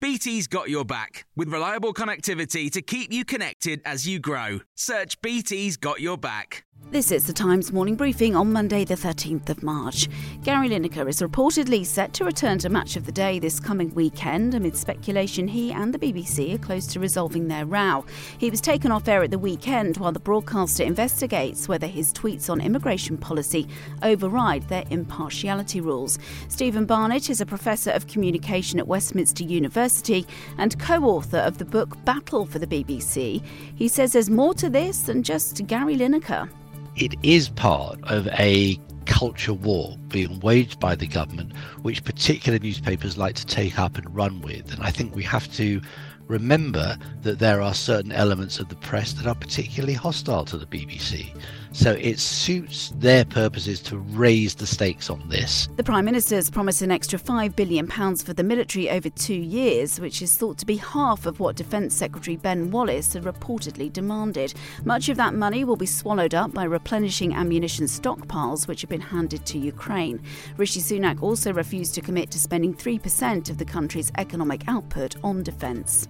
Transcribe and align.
BT's 0.00 0.46
got 0.46 0.70
your 0.70 0.86
back 0.86 1.26
with 1.36 1.52
reliable 1.52 1.92
connectivity 1.92 2.72
to 2.72 2.80
keep 2.80 3.12
you 3.12 3.22
connected 3.22 3.82
as 3.84 4.08
you 4.08 4.18
grow. 4.18 4.60
Search 4.74 5.20
BT's 5.20 5.76
got 5.76 6.00
your 6.00 6.16
back. 6.16 6.64
This 6.90 7.12
is 7.12 7.26
the 7.26 7.32
Times 7.34 7.70
morning 7.70 7.94
briefing 7.94 8.34
on 8.34 8.50
Monday, 8.50 8.84
the 8.84 8.94
13th 8.94 9.48
of 9.50 9.62
March. 9.62 10.08
Gary 10.42 10.70
Lineker 10.70 11.06
is 11.08 11.20
reportedly 11.20 11.84
set 11.86 12.12
to 12.14 12.24
return 12.24 12.58
to 12.58 12.68
Match 12.68 12.96
of 12.96 13.04
the 13.04 13.12
Day 13.12 13.38
this 13.38 13.60
coming 13.60 13.94
weekend 13.94 14.54
amid 14.54 14.76
speculation 14.76 15.46
he 15.46 15.70
and 15.70 15.94
the 15.94 15.98
BBC 15.98 16.54
are 16.54 16.58
close 16.58 16.86
to 16.88 16.98
resolving 16.98 17.46
their 17.46 17.66
row. 17.66 18.04
He 18.38 18.50
was 18.50 18.60
taken 18.60 18.90
off 18.90 19.06
air 19.06 19.22
at 19.22 19.30
the 19.30 19.38
weekend 19.38 19.98
while 19.98 20.10
the 20.10 20.18
broadcaster 20.18 20.82
investigates 20.82 21.68
whether 21.68 21.86
his 21.86 22.12
tweets 22.12 22.48
on 22.48 22.60
immigration 22.60 23.18
policy 23.18 23.68
override 24.02 24.66
their 24.68 24.84
impartiality 24.90 25.80
rules. 25.80 26.18
Steven 26.48 26.86
Barnett 26.86 27.30
is 27.30 27.40
a 27.40 27.46
professor 27.46 27.90
of 27.90 28.08
communication 28.08 28.80
at 28.80 28.88
Westminster 28.88 29.44
University 29.44 29.89
and 30.58 30.78
co 30.78 31.04
author 31.04 31.38
of 31.38 31.58
the 31.58 31.64
book 31.64 32.02
Battle 32.04 32.46
for 32.46 32.58
the 32.58 32.66
BBC. 32.66 33.42
He 33.74 33.88
says 33.88 34.12
there's 34.12 34.30
more 34.30 34.54
to 34.54 34.70
this 34.70 35.02
than 35.02 35.22
just 35.22 35.66
Gary 35.66 35.96
Lineker 35.96 36.48
it 36.96 37.14
is 37.22 37.48
part 37.48 37.98
of 38.04 38.26
a 38.28 38.78
culture 39.06 39.54
war 39.54 39.96
being 40.08 40.38
waged 40.40 40.78
by 40.78 40.94
the 40.94 41.06
government, 41.06 41.56
which 41.82 42.04
particular 42.04 42.58
newspapers 42.58 43.16
like 43.16 43.34
to 43.36 43.46
take 43.46 43.78
up 43.78 43.96
and 43.96 44.14
run 44.14 44.40
with. 44.42 44.72
And 44.72 44.82
I 44.82 44.90
think 44.90 45.14
we 45.14 45.22
have 45.24 45.50
to 45.54 45.80
remember 46.30 46.96
that 47.22 47.40
there 47.40 47.60
are 47.60 47.74
certain 47.74 48.12
elements 48.12 48.60
of 48.60 48.68
the 48.68 48.76
press 48.76 49.12
that 49.14 49.26
are 49.26 49.34
particularly 49.34 49.94
hostile 49.94 50.44
to 50.44 50.56
the 50.56 50.66
BBC. 50.66 51.34
So 51.72 51.92
it 51.92 52.18
suits 52.18 52.92
their 52.96 53.24
purposes 53.24 53.80
to 53.82 53.98
raise 53.98 54.56
the 54.56 54.66
stakes 54.66 55.08
on 55.08 55.28
this. 55.28 55.68
The 55.76 55.84
Prime 55.84 56.04
Minister's 56.04 56.50
promised 56.50 56.82
an 56.82 56.90
extra 56.90 57.18
£5 57.18 57.54
billion 57.54 57.86
for 57.86 58.32
the 58.32 58.42
military 58.42 58.90
over 58.90 59.08
two 59.08 59.34
years, 59.34 60.00
which 60.00 60.20
is 60.20 60.36
thought 60.36 60.58
to 60.58 60.66
be 60.66 60.76
half 60.76 61.26
of 61.26 61.38
what 61.38 61.54
Defence 61.54 61.94
Secretary 61.94 62.36
Ben 62.36 62.70
Wallace 62.72 63.12
had 63.12 63.22
reportedly 63.22 63.92
demanded. 63.92 64.52
Much 64.84 65.08
of 65.08 65.16
that 65.16 65.34
money 65.34 65.64
will 65.64 65.76
be 65.76 65.86
swallowed 65.86 66.34
up 66.34 66.52
by 66.52 66.64
replenishing 66.64 67.34
ammunition 67.34 67.86
stockpiles, 67.86 68.66
which 68.66 68.80
have 68.80 68.90
been 68.90 69.00
handed 69.00 69.46
to 69.46 69.58
Ukraine. 69.58 70.20
Rishi 70.56 70.80
Sunak 70.80 71.22
also 71.22 71.52
refused 71.52 71.94
to 71.94 72.00
commit 72.00 72.32
to 72.32 72.38
spending 72.38 72.74
3% 72.74 73.48
of 73.48 73.58
the 73.58 73.64
country's 73.64 74.10
economic 74.18 74.66
output 74.66 75.14
on 75.22 75.44
defence. 75.44 76.08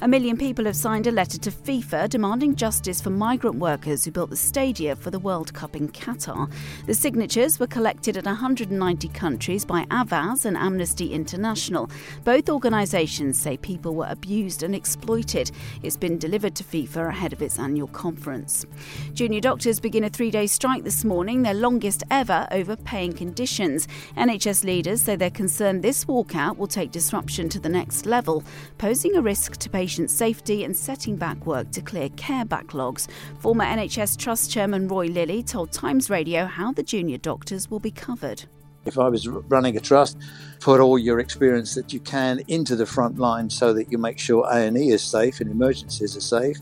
A 0.00 0.06
million 0.06 0.36
people 0.36 0.64
have 0.66 0.76
signed 0.76 1.08
a 1.08 1.10
letter 1.10 1.38
to 1.38 1.50
FIFA 1.50 2.08
demanding 2.08 2.54
justice 2.54 3.00
for 3.00 3.10
migrant 3.10 3.56
workers 3.56 4.04
who 4.04 4.12
built 4.12 4.30
the 4.30 4.36
stadia 4.36 4.94
for 4.94 5.10
the 5.10 5.18
World 5.18 5.52
Cup 5.54 5.74
in 5.74 5.88
Qatar. 5.88 6.48
The 6.86 6.94
signatures 6.94 7.58
were 7.58 7.66
collected 7.66 8.16
in 8.16 8.24
190 8.24 9.08
countries 9.08 9.64
by 9.64 9.84
Avaaz 9.86 10.44
and 10.44 10.56
Amnesty 10.56 11.12
International. 11.12 11.90
Both 12.22 12.48
organisations 12.48 13.40
say 13.40 13.56
people 13.56 13.96
were 13.96 14.06
abused 14.08 14.62
and 14.62 14.74
exploited. 14.74 15.50
It's 15.82 15.96
been 15.96 16.16
delivered 16.16 16.54
to 16.56 16.64
FIFA 16.64 17.08
ahead 17.08 17.32
of 17.32 17.42
its 17.42 17.58
annual 17.58 17.88
conference. 17.88 18.66
Junior 19.14 19.40
doctors 19.40 19.80
begin 19.80 20.04
a 20.04 20.08
three 20.10 20.30
day 20.30 20.46
strike 20.46 20.84
this 20.84 21.04
morning, 21.04 21.42
their 21.42 21.54
longest 21.54 22.04
ever, 22.10 22.46
over 22.52 22.76
paying 22.76 23.12
conditions. 23.12 23.88
NHS 24.16 24.64
leaders 24.64 25.02
say 25.02 25.16
they're 25.16 25.30
concerned 25.30 25.82
this 25.82 26.04
walkout 26.04 26.56
will 26.56 26.66
take 26.66 26.92
disruption 26.92 27.48
to 27.48 27.58
the 27.58 27.68
next 27.68 28.06
level, 28.06 28.44
posing 28.78 29.16
a 29.16 29.22
risk 29.22 29.47
to 29.56 29.70
patient 29.70 30.10
safety 30.10 30.64
and 30.64 30.76
setting 30.76 31.16
back 31.16 31.46
work 31.46 31.70
to 31.72 31.80
clear 31.80 32.08
care 32.10 32.44
backlogs. 32.44 33.08
Former 33.38 33.64
NHS 33.64 34.18
Trust 34.18 34.50
Chairman 34.50 34.88
Roy 34.88 35.06
Lilley 35.06 35.42
told 35.42 35.72
Times 35.72 36.10
Radio 36.10 36.46
how 36.46 36.72
the 36.72 36.82
junior 36.82 37.18
doctors 37.18 37.70
will 37.70 37.80
be 37.80 37.90
covered. 37.90 38.44
If 38.84 38.98
I 38.98 39.08
was 39.08 39.28
running 39.28 39.76
a 39.76 39.80
trust, 39.80 40.16
put 40.60 40.80
all 40.80 40.98
your 40.98 41.18
experience 41.20 41.74
that 41.74 41.92
you 41.92 42.00
can 42.00 42.40
into 42.48 42.76
the 42.76 42.86
front 42.86 43.18
line 43.18 43.50
so 43.50 43.72
that 43.74 43.90
you 43.92 43.98
make 43.98 44.18
sure 44.18 44.46
A&E 44.50 44.90
is 44.90 45.02
safe 45.02 45.40
and 45.40 45.50
emergencies 45.50 46.16
are 46.16 46.20
safe. 46.20 46.56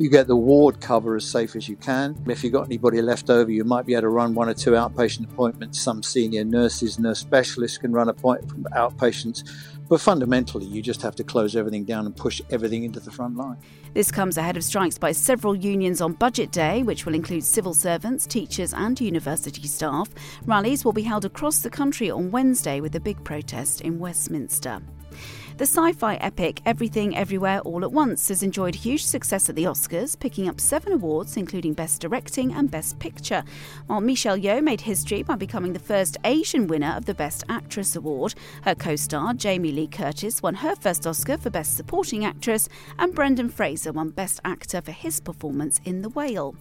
You 0.00 0.08
get 0.08 0.26
the 0.26 0.34
ward 0.34 0.80
cover 0.80 1.14
as 1.14 1.26
safe 1.26 1.54
as 1.54 1.68
you 1.68 1.76
can. 1.76 2.16
If 2.26 2.42
you've 2.42 2.54
got 2.54 2.64
anybody 2.64 3.02
left 3.02 3.28
over, 3.28 3.50
you 3.50 3.64
might 3.64 3.84
be 3.84 3.92
able 3.92 4.02
to 4.02 4.08
run 4.08 4.34
one 4.34 4.48
or 4.48 4.54
two 4.54 4.70
outpatient 4.70 5.30
appointments. 5.30 5.78
Some 5.78 6.02
senior 6.02 6.42
nurses, 6.42 6.98
nurse 6.98 7.18
specialists 7.18 7.76
can 7.76 7.92
run 7.92 8.08
appointment 8.08 8.50
from 8.50 8.64
outpatients 8.72 9.44
but 9.90 10.00
fundamentally, 10.00 10.66
you 10.66 10.82
just 10.82 11.02
have 11.02 11.16
to 11.16 11.24
close 11.24 11.56
everything 11.56 11.84
down 11.84 12.06
and 12.06 12.14
push 12.14 12.40
everything 12.48 12.84
into 12.84 13.00
the 13.00 13.10
front 13.10 13.36
line. 13.36 13.56
This 13.92 14.12
comes 14.12 14.38
ahead 14.38 14.56
of 14.56 14.62
strikes 14.62 14.96
by 14.96 15.10
several 15.10 15.56
unions 15.56 16.00
on 16.00 16.12
Budget 16.12 16.52
Day, 16.52 16.84
which 16.84 17.04
will 17.04 17.14
include 17.16 17.42
civil 17.42 17.74
servants, 17.74 18.24
teachers, 18.24 18.72
and 18.72 19.00
university 19.00 19.66
staff. 19.66 20.08
Rallies 20.46 20.84
will 20.84 20.92
be 20.92 21.02
held 21.02 21.24
across 21.24 21.58
the 21.58 21.70
country 21.70 22.08
on 22.08 22.30
Wednesday 22.30 22.80
with 22.80 22.94
a 22.94 23.00
big 23.00 23.22
protest 23.24 23.80
in 23.80 23.98
Westminster. 23.98 24.80
The 25.60 25.66
sci 25.66 25.92
fi 25.92 26.14
epic 26.14 26.62
Everything 26.64 27.14
Everywhere 27.14 27.60
All 27.60 27.84
at 27.84 27.92
Once 27.92 28.28
has 28.28 28.42
enjoyed 28.42 28.74
huge 28.74 29.04
success 29.04 29.50
at 29.50 29.56
the 29.56 29.64
Oscars, 29.64 30.18
picking 30.18 30.48
up 30.48 30.58
seven 30.58 30.94
awards, 30.94 31.36
including 31.36 31.74
Best 31.74 32.00
Directing 32.00 32.54
and 32.54 32.70
Best 32.70 32.98
Picture. 32.98 33.44
While 33.86 34.00
Michelle 34.00 34.38
Yeoh 34.38 34.64
made 34.64 34.80
history 34.80 35.22
by 35.22 35.36
becoming 35.36 35.74
the 35.74 35.78
first 35.78 36.16
Asian 36.24 36.66
winner 36.66 36.94
of 36.96 37.04
the 37.04 37.12
Best 37.12 37.44
Actress 37.50 37.94
award, 37.94 38.34
her 38.62 38.74
co 38.74 38.96
star 38.96 39.34
Jamie 39.34 39.70
Lee 39.70 39.86
Curtis 39.86 40.42
won 40.42 40.54
her 40.54 40.74
first 40.76 41.06
Oscar 41.06 41.36
for 41.36 41.50
Best 41.50 41.76
Supporting 41.76 42.24
Actress, 42.24 42.66
and 42.98 43.14
Brendan 43.14 43.50
Fraser 43.50 43.92
won 43.92 44.08
Best 44.08 44.40
Actor 44.46 44.80
for 44.80 44.92
his 44.92 45.20
performance 45.20 45.78
in 45.84 46.00
The 46.00 46.08
Whale. 46.08 46.54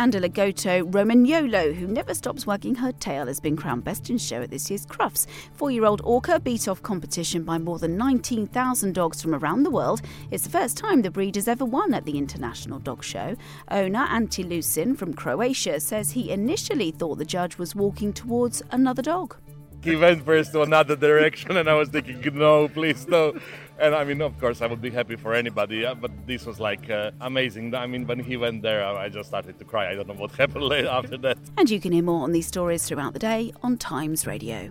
And 0.00 0.14
a 0.14 0.20
Lagotto 0.22 0.90
Romagnolo, 0.90 1.74
who 1.74 1.86
never 1.86 2.14
stops 2.14 2.46
wagging 2.46 2.74
her 2.76 2.90
tail, 2.90 3.26
has 3.26 3.38
been 3.38 3.54
crowned 3.54 3.84
Best 3.84 4.08
in 4.08 4.16
Show 4.16 4.40
at 4.40 4.50
this 4.50 4.70
year's 4.70 4.86
Crufts. 4.86 5.26
Four 5.52 5.70
year 5.70 5.84
old 5.84 6.00
Orca 6.04 6.40
beat 6.40 6.68
off 6.68 6.82
competition 6.82 7.44
by 7.44 7.58
more 7.58 7.78
than 7.78 7.98
19,000 7.98 8.94
dogs 8.94 9.20
from 9.20 9.34
around 9.34 9.62
the 9.62 9.70
world. 9.70 10.00
It's 10.30 10.44
the 10.44 10.48
first 10.48 10.78
time 10.78 11.02
the 11.02 11.10
breed 11.10 11.34
has 11.34 11.48
ever 11.48 11.66
won 11.66 11.92
at 11.92 12.06
the 12.06 12.16
International 12.16 12.78
Dog 12.78 13.04
Show. 13.04 13.36
Owner 13.70 14.06
Ante 14.08 14.42
Lucin 14.42 14.96
from 14.96 15.12
Croatia 15.12 15.78
says 15.78 16.12
he 16.12 16.30
initially 16.30 16.92
thought 16.92 17.18
the 17.18 17.26
judge 17.26 17.58
was 17.58 17.76
walking 17.76 18.14
towards 18.14 18.62
another 18.70 19.02
dog. 19.02 19.36
He 19.82 19.96
went 19.96 20.24
first 20.24 20.52
to 20.52 20.62
another 20.62 20.96
direction, 20.96 21.56
and 21.56 21.68
I 21.68 21.74
was 21.74 21.88
thinking, 21.88 22.20
no, 22.36 22.68
please, 22.68 23.08
no 23.08 23.34
and 23.80 23.94
I 23.94 24.04
mean, 24.04 24.20
of 24.20 24.38
course, 24.38 24.60
I 24.60 24.66
would 24.66 24.82
be 24.82 24.90
happy 24.90 25.16
for 25.16 25.34
anybody, 25.34 25.78
yeah, 25.78 25.94
but 25.94 26.10
this 26.26 26.44
was 26.44 26.60
like 26.60 26.90
uh, 26.90 27.12
amazing. 27.20 27.74
I 27.74 27.86
mean, 27.86 28.06
when 28.06 28.20
he 28.20 28.36
went 28.36 28.62
there, 28.62 28.84
I 28.84 29.08
just 29.08 29.30
started 29.30 29.58
to 29.58 29.64
cry. 29.64 29.90
I 29.90 29.94
don't 29.94 30.06
know 30.06 30.14
what 30.14 30.32
happened 30.42 30.64
later 30.64 30.88
after 30.88 31.16
that. 31.18 31.38
And 31.56 31.68
you 31.70 31.80
can 31.80 31.92
hear 31.92 32.02
more 32.02 32.22
on 32.22 32.32
these 32.32 32.46
stories 32.46 32.86
throughout 32.86 33.14
the 33.14 33.18
day 33.18 33.52
on 33.62 33.78
Times 33.78 34.26
Radio. 34.26 34.70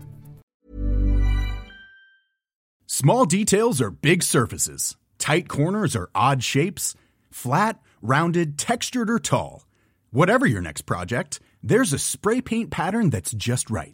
Small 2.85 3.25
details 3.25 3.81
are 3.81 3.91
big 3.91 4.23
surfaces, 4.23 4.95
tight 5.17 5.47
corners 5.47 5.95
are 5.95 6.09
odd 6.13 6.43
shapes, 6.43 6.95
flat, 7.31 7.79
rounded, 8.01 8.57
textured, 8.57 9.09
or 9.09 9.19
tall. 9.19 9.65
Whatever 10.11 10.45
your 10.45 10.61
next 10.61 10.83
project, 10.83 11.39
there's 11.63 11.93
a 11.93 11.99
spray 11.99 12.41
paint 12.41 12.69
pattern 12.71 13.09
that's 13.09 13.31
just 13.31 13.69
right 13.69 13.93